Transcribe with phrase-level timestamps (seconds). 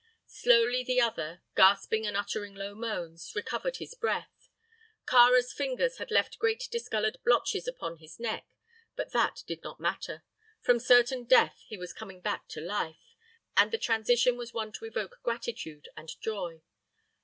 [0.25, 4.49] Slowly the other, gasping and uttering low moans, recovered his breath.
[5.05, 8.47] Kāra's fingers had left great discoloured blotches upon his neck;
[8.95, 10.23] but that did not matter.
[10.59, 13.15] From certain death he was coming back to life,
[13.55, 16.63] and the transition was one to evoke gratitude and joy.